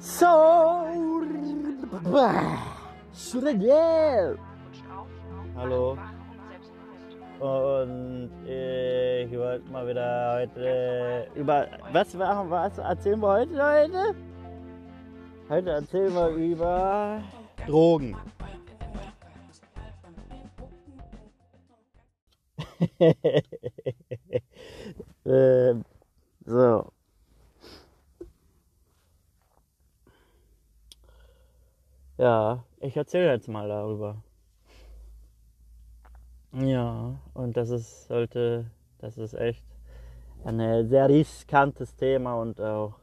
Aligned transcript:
So. 0.00 0.24
Hallo. 5.56 5.98
Und 7.40 8.30
ich 8.44 9.38
wollte 9.38 9.70
mal 9.70 9.86
wieder 9.88 10.34
heute 10.34 11.28
über. 11.34 11.66
Was, 11.92 12.14
machen, 12.14 12.50
was 12.50 12.78
erzählen 12.78 13.20
wir 13.20 13.28
heute, 13.28 13.52
Leute? 13.54 14.14
Heute 15.48 15.70
erzählen 15.70 16.14
wir 16.14 16.28
über 16.28 17.20
Drogen. 17.66 18.16
ähm, 25.24 25.84
so. 26.44 26.92
Ja, 32.18 32.64
ich 32.80 32.96
erzähle 32.96 33.30
jetzt 33.30 33.46
mal 33.46 33.68
darüber. 33.68 34.24
Ja, 36.52 37.20
und 37.32 37.56
das 37.56 37.70
ist 37.70 38.08
sollte, 38.08 38.68
das 38.98 39.18
ist 39.18 39.34
echt 39.34 39.64
ein 40.44 40.88
sehr 40.88 41.08
riskantes 41.08 41.94
Thema 41.94 42.34
und 42.34 42.60
auch 42.60 42.98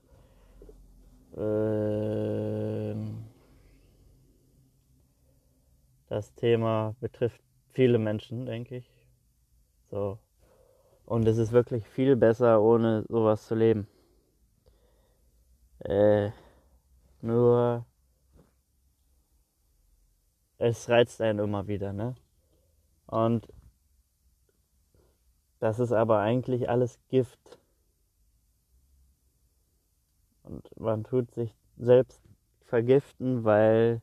äh, 1.38 2.96
das 6.10 6.34
Thema 6.36 6.94
betrifft 7.00 7.42
viele 7.70 8.00
Menschen, 8.00 8.46
denke 8.46 8.76
ich. 8.76 8.92
So. 9.92 10.20
Und 11.06 11.26
es 11.26 11.38
ist 11.38 11.54
wirklich 11.54 11.88
viel 11.88 12.18
besser, 12.18 12.62
ohne 12.62 13.06
sowas 13.08 13.48
zu 13.48 13.56
leben. 13.56 13.88
Äh, 15.80 16.32
nur 17.22 17.86
es 20.58 20.90
reizt 20.90 21.22
einen 21.22 21.40
immer 21.40 21.68
wieder, 21.68 21.94
ne? 21.94 22.16
Und 23.08 23.48
das 25.60 25.80
ist 25.80 25.92
aber 25.92 26.20
eigentlich 26.20 26.70
alles 26.70 27.00
Gift. 27.10 27.60
Und 30.44 30.80
man 30.80 31.04
tut 31.04 31.32
sich 31.32 31.56
selbst 31.78 32.22
vergiften, 32.66 33.44
weil 33.44 34.02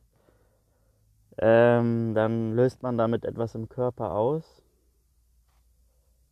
ähm, 1.37 2.13
dann 2.13 2.55
löst 2.55 2.83
man 2.83 2.97
damit 2.97 3.25
etwas 3.25 3.55
im 3.55 3.69
Körper 3.69 4.11
aus, 4.13 4.61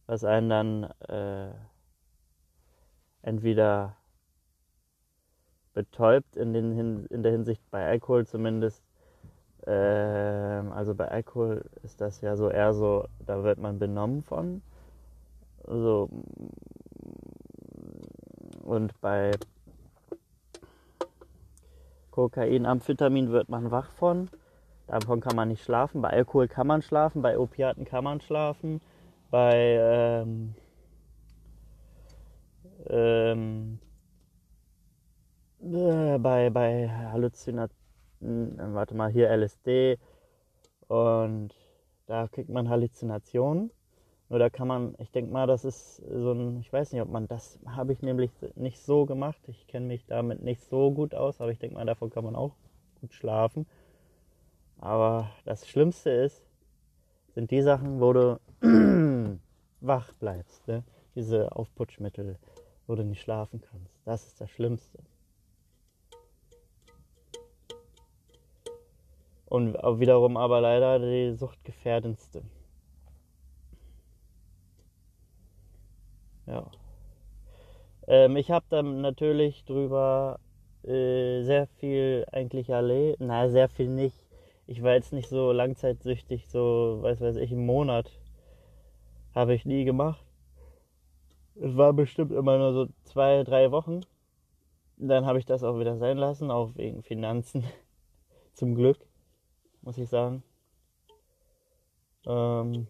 was 0.06 0.24
einen 0.24 0.50
dann 0.50 0.84
äh, 1.08 1.54
entweder 3.22 3.96
betäubt 5.74 6.36
in, 6.36 6.54
den, 6.54 7.06
in 7.06 7.24
der 7.24 7.32
Hinsicht 7.32 7.62
bei 7.72 7.86
Alkohol 7.88 8.28
zumindest 8.28 8.84
ähm, 9.68 10.72
also 10.72 10.96
bei 10.96 11.08
Alkohol 11.08 11.64
ist 11.84 12.02
das 12.02 12.22
ja 12.22 12.36
so 12.36 12.50
eher 12.50 12.74
so, 12.74 13.06
da 13.26 13.44
wird 13.44 13.60
man 13.60 13.80
benommen 13.80 14.24
von. 14.24 14.62
So. 15.68 16.10
Und 18.64 19.00
bei 19.02 19.32
Kokain, 22.12 22.66
Amphetamin 22.66 23.32
wird 23.32 23.50
man 23.50 23.72
wach 23.72 23.92
von. 23.92 24.30
Davon 24.88 25.22
kann 25.22 25.36
man 25.36 25.48
nicht 25.48 25.64
schlafen. 25.64 26.02
Bei 26.02 26.10
Alkohol 26.10 26.48
kann 26.48 26.68
man 26.68 26.82
schlafen, 26.82 27.22
bei 27.22 27.38
Opiaten 27.38 27.86
kann 27.86 28.04
man 28.04 28.20
schlafen. 28.22 28.82
Bei 29.30 29.78
ähm, 29.80 30.56
ähm, 32.90 33.80
äh, 35.62 36.18
bei, 36.18 36.50
bei 36.50 36.90
Halluzinationen 36.90 37.81
warte 38.22 38.96
mal, 38.96 39.12
hier 39.12 39.30
LSD 39.30 39.98
und 40.88 41.54
da 42.06 42.28
kriegt 42.28 42.50
man 42.50 42.70
Halluzinationen. 42.70 43.72
Nur 44.30 44.40
da 44.40 44.50
kann 44.50 44.68
man, 44.68 44.96
ich 45.00 45.12
denke 45.12 45.32
mal, 45.32 45.46
das 45.46 45.66
ist 45.66 45.98
so 45.98 46.32
ein, 46.32 46.62
ich 46.62 46.72
weiß 46.72 46.94
nicht, 46.94 47.02
ob 47.02 47.10
man 47.10 47.28
das, 47.28 47.60
habe 47.66 47.92
ich 47.92 48.02
nämlich 48.02 48.32
nicht 48.56 48.80
so 48.80 49.06
gemacht. 49.06 49.42
Ich 49.48 49.68
kenne 49.68 49.88
mich 49.88 50.06
damit 50.06 50.42
nicht 50.42 50.62
so 50.64 50.92
gut 50.92 51.14
aus, 51.14 51.42
aber 51.42 51.52
ich 51.52 51.60
denke 51.60 51.76
mal, 51.76 51.86
davon 51.86 52.10
kann 52.10 52.24
man 52.24 52.36
auch 52.36 52.56
gut 53.02 53.14
schlafen. 53.14 53.66
Aber 54.78 55.30
das 55.44 55.68
Schlimmste 55.68 56.12
ist, 56.12 56.46
sind 57.36 57.52
die 57.52 57.62
Sachen, 57.62 58.00
wo 58.00 58.14
du 58.14 58.40
wach 59.82 60.14
bleibst. 60.14 60.66
Ne? 60.68 60.84
Diese 61.16 61.54
Aufputschmittel, 61.56 62.38
wo 62.88 62.96
du 62.96 63.04
nicht 63.04 63.22
schlafen 63.22 63.62
kannst. 63.62 64.00
Das 64.06 64.26
ist 64.28 64.40
das 64.40 64.50
Schlimmste. 64.50 65.00
Und 69.52 69.74
wiederum 70.00 70.38
aber 70.38 70.62
leider 70.62 70.98
die 70.98 71.36
suchtgefährdendste. 71.36 72.42
Ja. 76.46 76.72
Ähm, 78.08 78.38
ich 78.38 78.50
habe 78.50 78.66
dann 78.70 79.02
natürlich 79.02 79.66
drüber 79.66 80.40
äh, 80.84 81.42
sehr 81.42 81.68
viel 81.68 82.26
eigentlich 82.32 82.70
erlebt. 82.70 83.18
Na, 83.20 83.50
sehr 83.50 83.68
viel 83.68 83.90
nicht. 83.90 84.16
Ich 84.68 84.84
war 84.84 84.94
jetzt 84.94 85.12
nicht 85.12 85.28
so 85.28 85.52
langzeitsüchtig, 85.52 86.48
so, 86.48 87.00
weiß 87.02 87.20
weiß 87.20 87.36
ich, 87.36 87.52
einen 87.52 87.66
Monat. 87.66 88.10
Habe 89.36 89.54
ich 89.54 89.66
nie 89.66 89.84
gemacht. 89.84 90.24
Es 91.56 91.76
war 91.76 91.92
bestimmt 91.92 92.32
immer 92.32 92.58
nur 92.58 92.72
so 92.72 92.88
zwei, 93.04 93.44
drei 93.44 93.70
Wochen. 93.72 94.00
Dann 94.96 95.26
habe 95.26 95.40
ich 95.40 95.46
das 95.46 95.62
auch 95.62 95.78
wieder 95.78 95.98
sein 95.98 96.18
lassen, 96.18 96.52
auch 96.52 96.74
wegen 96.76 97.04
Finanzen. 97.04 97.66
Zum 98.54 98.76
Glück 98.76 99.11
muss 99.82 99.98
ich 99.98 100.10
sagen. 100.10 100.44
Ähm, 102.26 102.88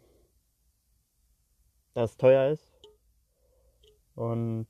dass 1.94 2.12
es 2.12 2.18
teuer 2.18 2.52
ist. 2.52 2.72
Und 4.16 4.68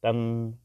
dann 0.00 0.58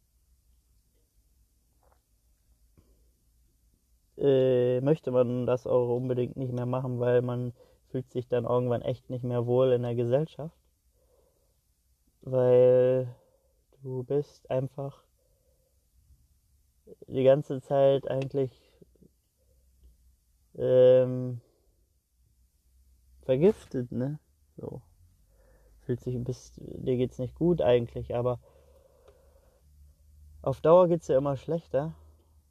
äh, 4.17 4.81
möchte 4.81 5.11
man 5.11 5.45
das 5.45 5.67
auch 5.67 5.95
unbedingt 5.95 6.37
nicht 6.37 6.53
mehr 6.53 6.65
machen, 6.65 6.99
weil 6.99 7.21
man 7.21 7.53
fühlt 7.89 8.09
sich 8.11 8.27
dann 8.27 8.45
irgendwann 8.45 8.81
echt 8.81 9.09
nicht 9.09 9.23
mehr 9.23 9.45
wohl 9.45 9.71
in 9.71 9.83
der 9.83 9.95
Gesellschaft. 9.95 10.57
Weil 12.21 13.15
du 13.83 14.03
bist 14.03 14.49
einfach 14.51 15.06
die 17.07 17.23
ganze 17.23 17.61
Zeit 17.61 18.09
eigentlich 18.09 18.51
ähm, 20.57 21.41
vergiftet, 23.21 23.91
ne? 23.91 24.19
So. 24.57 24.81
Fühlt 25.81 26.01
sich, 26.01 26.21
bist, 26.23 26.55
dir 26.57 26.97
geht's 26.97 27.19
nicht 27.19 27.35
gut 27.35 27.61
eigentlich, 27.61 28.15
aber 28.15 28.39
auf 30.41 30.61
Dauer 30.61 30.87
geht's 30.87 31.07
dir 31.07 31.17
immer 31.17 31.37
schlechter. 31.37 31.93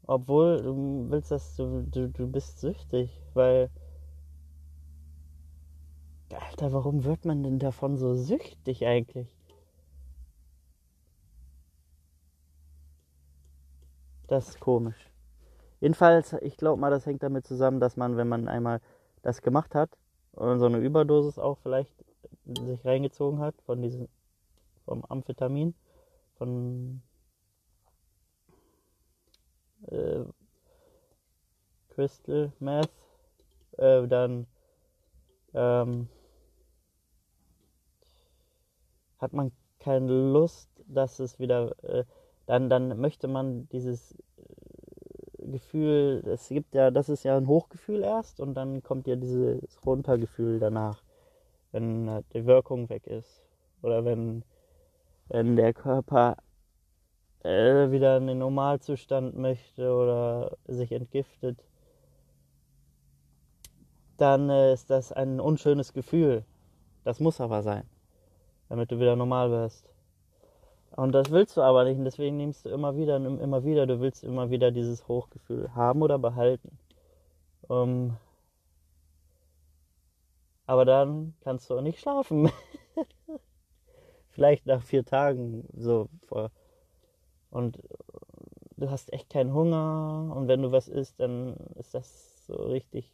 Obwohl 0.07 0.63
du 0.63 1.07
willst 1.11 1.31
das, 1.31 1.57
du, 1.57 1.83
du, 1.83 2.09
du 2.09 2.29
bist 2.29 2.61
süchtig, 2.61 3.11
weil. 3.35 3.71
Alter, 6.33 6.73
warum 6.73 7.05
wird 7.05 7.25
man 7.25 7.43
denn 7.43 7.59
davon 7.59 7.97
so 7.97 8.15
süchtig 8.15 8.87
eigentlich? 8.87 9.36
Das 14.26 14.48
ist 14.48 14.60
komisch. 14.60 15.10
Jedenfalls, 15.81 16.32
ich 16.34 16.56
glaube 16.56 16.81
mal, 16.81 16.91
das 16.91 17.06
hängt 17.06 17.22
damit 17.22 17.47
zusammen, 17.47 17.81
dass 17.81 17.97
man, 17.97 18.16
wenn 18.16 18.28
man 18.28 18.48
einmal 18.48 18.81
das 19.22 19.42
gemacht 19.42 19.75
hat 19.75 19.91
und 20.32 20.59
so 20.59 20.66
eine 20.66 20.78
Überdosis 20.78 21.38
auch 21.38 21.59
vielleicht 21.59 21.92
sich 22.44 22.84
reingezogen 22.84 23.41
hat 23.41 23.54
von 23.62 23.82
diesem 23.82 24.09
vom 24.84 25.04
Amphetamin, 25.04 25.75
von 26.38 27.02
äh, 29.88 30.25
Crystal 31.88 32.52
Meth, 32.61 32.90
äh, 33.79 34.06
dann 34.06 34.46
ähm, 35.55 36.08
hat 39.19 39.32
man 39.32 39.50
keine 39.81 40.31
Lust, 40.32 40.70
dass 40.87 41.19
es 41.19 41.38
wieder 41.38 41.75
äh, 41.82 42.05
dann, 42.46 42.70
dann 42.70 42.98
möchte 43.00 43.28
man 43.28 43.69
dieses 43.69 44.16
äh, 45.38 45.46
Gefühl, 45.48 46.22
es 46.26 46.48
gibt 46.48 46.75
ja, 46.75 46.90
das 46.90 47.08
ist 47.08 47.25
ja 47.25 47.37
ein 47.37 47.46
Hochgefühl 47.46 48.02
erst 48.02 48.40
und 48.40 48.54
dann 48.54 48.82
kommt 48.82 49.06
ja 49.06 49.16
dieses 49.16 49.84
Runtergefühl 49.84 50.58
danach, 50.58 51.02
wenn 51.72 52.25
die 52.32 52.46
Wirkung 52.46 52.88
weg 52.88 53.06
ist. 53.06 53.43
Oder 53.82 54.04
wenn, 54.04 54.44
wenn 55.28 55.56
der 55.56 55.75
Körper 55.75 56.37
äh, 57.43 57.90
wieder 57.90 58.16
in 58.16 58.26
den 58.26 58.38
Normalzustand 58.38 59.37
möchte 59.37 59.93
oder 59.93 60.56
sich 60.66 60.93
entgiftet, 60.93 61.62
dann 64.16 64.50
äh, 64.50 64.72
ist 64.72 64.90
das 64.90 65.12
ein 65.12 65.40
unschönes 65.40 65.93
Gefühl. 65.93 66.44
Das 67.04 67.20
muss 67.20 67.40
aber 67.40 67.62
sein, 67.62 67.84
damit 68.69 68.90
du 68.90 68.98
wieder 68.98 69.14
normal 69.14 69.50
wirst. 69.50 69.95
Und 70.96 71.12
das 71.12 71.31
willst 71.31 71.56
du 71.56 71.62
aber 71.62 71.84
nicht. 71.84 71.98
Und 71.98 72.04
deswegen 72.04 72.38
nimmst 72.38 72.64
du 72.64 72.70
immer 72.70 72.96
wieder 72.96 73.16
und 73.16 73.38
immer 73.38 73.64
wieder. 73.64 73.87
Du 73.87 74.00
willst 74.00 74.25
immer 74.25 74.50
wieder 74.50 74.70
dieses 74.70 75.06
Hochgefühl 75.06 75.75
haben 75.75 76.02
oder 76.02 76.19
behalten. 76.19 76.78
Um, 77.69 78.16
aber 80.66 80.84
dann 80.84 81.34
kannst 81.40 81.69
du 81.69 81.76
auch 81.76 81.82
nicht 81.82 82.00
schlafen. 82.00 82.50
Vielleicht 84.31 84.66
nach 84.66 84.82
vier 84.82 85.04
Tagen 85.04 85.69
so 85.76 86.08
vor. 86.26 86.50
Und 87.50 87.78
du 88.76 88.90
hast 88.90 89.12
echt 89.12 89.28
keinen 89.28 89.52
Hunger. 89.52 90.32
Und 90.34 90.48
wenn 90.48 90.62
du 90.62 90.72
was 90.72 90.88
isst, 90.88 91.20
dann 91.20 91.56
ist 91.75 91.94
das 91.94 92.46
so 92.46 92.54
richtig. 92.54 93.12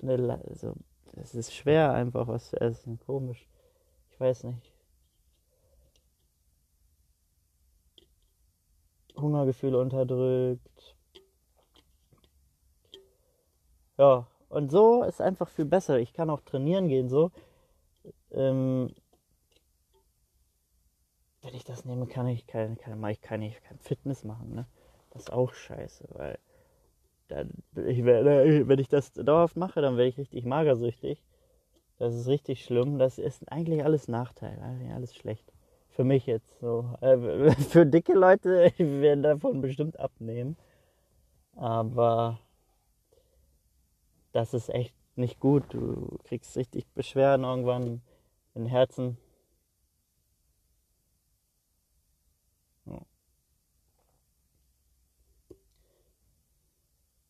Eine, 0.00 0.40
also, 0.48 0.74
es 1.16 1.34
ist 1.34 1.54
schwer 1.54 1.92
einfach 1.92 2.28
was 2.28 2.50
zu 2.50 2.60
essen. 2.60 2.98
Komisch. 3.04 3.46
Ich 4.10 4.18
weiß 4.18 4.44
nicht. 4.44 4.77
Hungergefühle 9.20 9.78
unterdrückt. 9.78 10.96
Ja, 13.98 14.26
und 14.48 14.70
so 14.70 15.02
ist 15.02 15.20
einfach 15.20 15.48
viel 15.48 15.64
besser. 15.64 15.98
Ich 15.98 16.12
kann 16.12 16.30
auch 16.30 16.40
trainieren 16.40 16.88
gehen 16.88 17.08
so. 17.08 17.32
Ähm, 18.30 18.94
wenn 21.42 21.54
ich 21.54 21.64
das 21.64 21.84
nehme, 21.84 22.06
kann 22.06 22.26
ich 22.26 22.46
kein, 22.46 22.78
kein, 22.78 23.02
ich 23.06 23.20
kann 23.20 23.42
ich 23.42 23.60
kein 23.62 23.78
Fitness 23.78 24.24
machen. 24.24 24.54
Ne? 24.54 24.66
Das 25.10 25.22
ist 25.22 25.32
auch 25.32 25.52
scheiße, 25.52 26.08
weil 26.12 26.38
dann, 27.28 27.50
ich 27.86 28.04
werde, 28.04 28.68
wenn 28.68 28.78
ich 28.78 28.88
das 28.88 29.12
dauerhaft 29.12 29.56
mache, 29.56 29.80
dann 29.80 29.96
werde 29.96 30.08
ich 30.08 30.18
richtig 30.18 30.44
magersüchtig. 30.44 31.22
Das 31.98 32.14
ist 32.14 32.28
richtig 32.28 32.64
schlimm. 32.64 32.98
Das 32.98 33.18
ist 33.18 33.50
eigentlich 33.50 33.84
alles 33.84 34.08
Nachteil, 34.08 34.58
eigentlich 34.60 34.92
alles 34.92 35.14
schlecht. 35.14 35.52
Für 35.98 36.04
mich 36.04 36.26
jetzt 36.26 36.60
so. 36.60 36.96
Äh, 37.00 37.50
für 37.70 37.84
dicke 37.84 38.12
Leute 38.14 38.72
werden 38.78 39.24
davon 39.24 39.60
bestimmt 39.60 39.98
abnehmen. 39.98 40.56
Aber 41.56 42.38
das 44.30 44.54
ist 44.54 44.68
echt 44.68 44.94
nicht 45.16 45.40
gut. 45.40 45.64
Du 45.70 46.18
kriegst 46.22 46.56
richtig 46.56 46.86
Beschwerden 46.94 47.42
irgendwann 47.42 48.00
im 48.54 48.66
Herzen. 48.66 49.18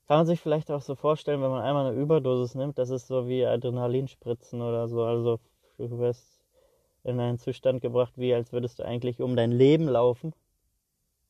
Kann 0.08 0.18
man 0.18 0.26
sich 0.26 0.40
vielleicht 0.40 0.70
auch 0.70 0.82
so 0.82 0.94
vorstellen, 0.94 1.40
wenn 1.40 1.50
man 1.50 1.62
einmal 1.62 1.86
eine 1.86 1.98
Überdosis 1.98 2.54
nimmt, 2.54 2.76
das 2.76 2.90
ist 2.90 3.06
so 3.06 3.28
wie 3.28 3.46
Adrenalinspritzen 3.46 4.60
oder 4.60 4.88
so. 4.88 5.04
Also 5.04 5.40
du 5.78 5.98
wirst 5.98 6.37
in 7.04 7.20
einen 7.20 7.38
Zustand 7.38 7.80
gebracht, 7.80 8.12
wie 8.16 8.34
als 8.34 8.52
würdest 8.52 8.78
du 8.78 8.84
eigentlich 8.84 9.20
um 9.20 9.36
dein 9.36 9.52
Leben 9.52 9.88
laufen. 9.88 10.34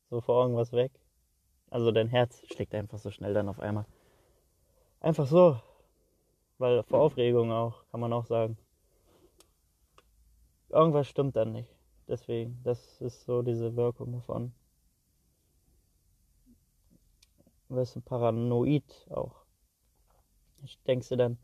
So 0.09 0.21
vor 0.21 0.41
irgendwas 0.41 0.71
weg. 0.71 0.91
Also 1.69 1.91
dein 1.91 2.07
Herz 2.07 2.41
schlägt 2.51 2.73
einfach 2.73 2.97
so 2.97 3.11
schnell 3.11 3.33
dann 3.33 3.49
auf 3.49 3.59
einmal. 3.59 3.85
Einfach 5.01 5.27
so. 5.27 5.59
Weil 6.57 6.83
vor 6.83 6.99
Aufregung 6.99 7.51
auch, 7.51 7.83
kann 7.91 7.99
man 8.01 8.11
auch 8.11 8.25
sagen. 8.25 8.57
Irgendwas 10.69 11.07
stimmt 11.07 11.35
dann 11.35 11.53
nicht. 11.53 11.73
Deswegen, 12.07 12.59
das 12.63 12.99
ist 13.01 13.25
so 13.25 13.41
diese 13.41 13.75
Wirkung 13.75 14.11
davon. 14.11 14.51
Du 17.67 17.75
wirst 17.75 17.95
ein 17.95 18.01
paranoid 18.01 19.07
auch. 19.11 19.43
Ich 20.63 20.81
denkst 20.83 21.09
du 21.09 21.15
dann 21.15 21.37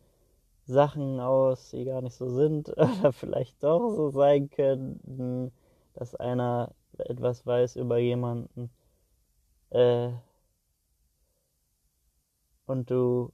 Sachen 0.66 1.20
aus, 1.20 1.72
die 1.72 1.86
gar 1.86 2.02
nicht 2.02 2.16
so 2.16 2.30
sind 2.30 2.70
oder 2.78 3.14
vielleicht 3.14 3.64
doch 3.64 3.90
so 3.96 4.10
sein 4.10 4.50
könnten, 4.50 5.52
dass 5.94 6.16
einer 6.16 6.74
etwas 6.98 7.46
weiß 7.46 7.76
über 7.78 7.98
jemanden 8.00 8.70
äh, 9.72 10.12
und 12.68 12.90
du 12.90 13.32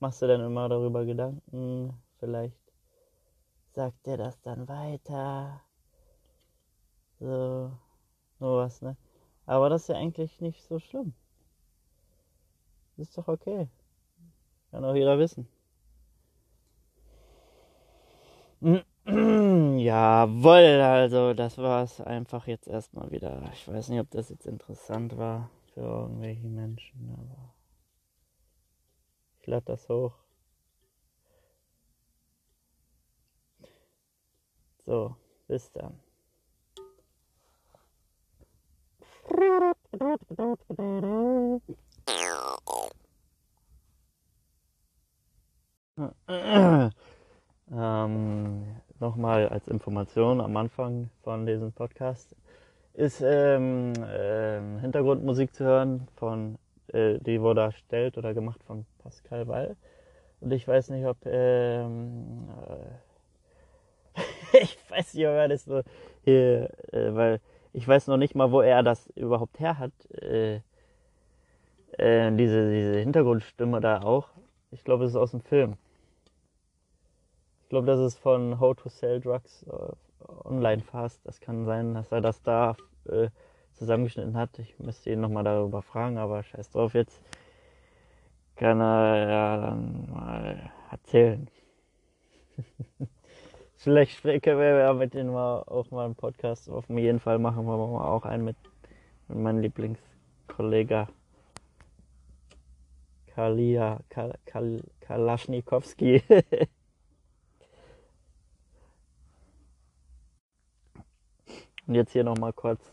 machst 0.00 0.22
du 0.22 0.26
dann 0.26 0.40
immer 0.40 0.68
darüber 0.68 1.04
Gedanken, 1.04 1.94
vielleicht 2.18 2.58
sagt 3.72 4.04
der 4.06 4.16
das 4.16 4.40
dann 4.42 4.68
weiter. 4.68 5.62
So, 7.20 7.70
sowas, 8.40 8.82
ne? 8.82 8.96
Aber 9.46 9.68
das 9.70 9.82
ist 9.82 9.88
ja 9.88 9.96
eigentlich 9.96 10.40
nicht 10.40 10.62
so 10.64 10.78
schlimm. 10.80 11.14
Ist 12.98 13.16
doch 13.16 13.28
okay. 13.28 13.68
Kann 14.70 14.84
auch 14.84 14.94
jeder 14.94 15.18
wissen. 15.18 15.48
Jawoll, 19.06 20.80
also 20.82 21.32
das 21.32 21.58
war 21.58 21.84
es 21.84 22.00
einfach 22.00 22.46
jetzt 22.46 22.68
erstmal 22.68 23.10
wieder. 23.10 23.42
Ich 23.52 23.66
weiß 23.68 23.88
nicht, 23.88 24.00
ob 24.00 24.10
das 24.10 24.28
jetzt 24.30 24.46
interessant 24.46 25.16
war 25.16 25.48
für 25.72 25.80
irgendwelche 25.80 26.48
Menschen, 26.48 27.16
aber 27.16 27.54
lade 29.48 29.64
das 29.64 29.88
hoch. 29.88 30.12
So, 34.84 35.16
bis 35.46 35.72
dann. 35.72 35.98
Ähm, 47.70 48.64
Nochmal 49.00 49.48
als 49.48 49.68
Information 49.68 50.40
am 50.40 50.56
Anfang 50.56 51.08
von 51.22 51.46
diesem 51.46 51.70
Podcast 51.70 52.34
ist 52.94 53.22
ähm, 53.24 53.92
ähm, 54.10 54.78
Hintergrundmusik 54.80 55.54
zu 55.54 55.64
hören 55.64 56.08
von 56.16 56.58
äh, 56.88 57.18
die 57.20 57.40
wurde 57.40 57.60
erstellt 57.60 58.18
oder 58.18 58.34
gemacht 58.34 58.60
von 58.64 58.86
Pascal 58.98 59.46
Wall. 59.46 59.76
Und 60.40 60.52
ich 60.52 60.66
weiß 60.66 60.90
nicht, 60.90 61.06
ob 61.06 61.18
ähm, 61.26 62.48
äh, 64.16 64.22
ich 64.62 64.78
weiß 64.90 65.14
nicht, 65.14 65.26
ob 65.28 65.34
er 65.34 65.46
das 65.46 65.64
so 65.64 65.82
hier, 66.24 66.70
äh, 66.92 67.14
weil 67.14 67.40
ich 67.72 67.86
weiß 67.86 68.08
noch 68.08 68.16
nicht 68.16 68.34
mal, 68.34 68.50
wo 68.50 68.60
er 68.60 68.82
das 68.82 69.06
überhaupt 69.14 69.60
her 69.60 69.78
hat. 69.78 69.92
Äh, 70.10 70.60
äh 71.98 72.32
diese, 72.32 72.68
diese 72.72 72.98
Hintergrundstimme 72.98 73.80
da 73.80 74.02
auch. 74.02 74.30
Ich 74.72 74.82
glaube, 74.82 75.04
es 75.04 75.10
ist 75.12 75.16
aus 75.16 75.30
dem 75.30 75.40
Film. 75.40 75.76
Ich 77.68 77.70
glaube, 77.70 77.86
das 77.86 78.00
ist 78.00 78.18
von 78.18 78.60
How 78.60 78.74
to 78.74 78.88
Sell 78.88 79.20
Drugs 79.20 79.62
äh, 79.64 79.92
Online 80.48 80.80
Fast. 80.80 81.20
Das 81.26 81.38
kann 81.38 81.66
sein, 81.66 81.92
dass 81.92 82.10
er 82.10 82.22
das 82.22 82.42
da 82.42 82.78
äh, 83.04 83.28
zusammengeschnitten 83.74 84.38
hat. 84.38 84.58
Ich 84.58 84.78
müsste 84.78 85.10
ihn 85.10 85.20
nochmal 85.20 85.44
darüber 85.44 85.82
fragen, 85.82 86.16
aber 86.16 86.42
scheiß 86.42 86.70
drauf 86.70 86.94
jetzt. 86.94 87.20
Kann 88.56 88.80
er 88.80 89.28
ja 89.28 89.56
dann 89.58 90.10
mal 90.10 90.72
erzählen. 90.90 91.46
Vielleicht 93.76 94.22
können 94.22 94.60
wir 94.60 94.78
ja 94.78 94.94
mit 94.94 95.14
ihm 95.14 95.30
mal 95.30 95.60
auch 95.66 95.90
mal 95.90 96.06
einen 96.06 96.14
Podcast. 96.14 96.70
Auf 96.70 96.88
jeden 96.88 97.20
Fall 97.20 97.38
machen 97.38 97.66
wir 97.66 97.76
mal 97.76 98.08
auch 98.08 98.24
einen 98.24 98.46
mit, 98.46 98.56
mit 99.28 99.36
meinem 99.40 99.60
Lieblingskollege 99.60 101.06
Kalia 103.26 104.00
Kal, 104.08 104.38
Kal, 104.46 104.80
Kalaschnikowski. 105.00 106.22
Und 111.88 111.94
jetzt 111.94 112.12
hier 112.12 112.22
nochmal 112.22 112.52
kurz 112.52 112.92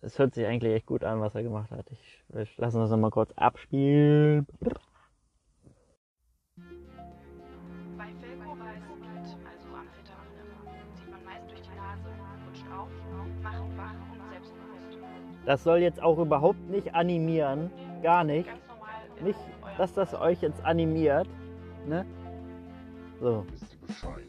es 0.00 0.16
hört 0.18 0.34
sich 0.34 0.46
eigentlich 0.46 0.74
echt 0.74 0.86
gut 0.86 1.02
an, 1.02 1.20
was 1.20 1.34
er 1.34 1.42
gemacht 1.42 1.72
hat. 1.72 1.90
Ich, 1.90 2.22
ich 2.40 2.56
lasse 2.56 2.78
das 2.78 2.88
nochmal 2.90 3.10
kurz 3.10 3.32
abspielen. 3.32 4.46
Bei 4.56 4.68
also 8.04 8.14
Amphetamine, 9.74 10.44
zieht 10.94 11.10
man 11.10 11.24
meist 11.24 11.50
durch 11.50 11.62
die 11.62 11.74
Nase, 11.76 12.08
rutscht 12.46 12.64
auf, 12.72 12.88
macht 13.42 13.76
wach 13.76 13.96
und 14.12 14.22
selbstbewusst. 14.30 15.00
Das 15.46 15.64
soll 15.64 15.78
jetzt 15.78 16.00
auch 16.00 16.18
überhaupt 16.18 16.60
nicht 16.70 16.94
animieren, 16.94 17.72
gar 18.02 18.22
nicht. 18.22 18.48
Nicht, 19.20 19.40
dass 19.78 19.92
das 19.92 20.14
euch 20.14 20.42
jetzt 20.42 20.64
animiert, 20.64 21.28
ne? 21.86 22.06
So. 23.20 23.44
Wisst 23.50 23.74
ihr 23.74 23.80
Bescheid? 23.80 24.27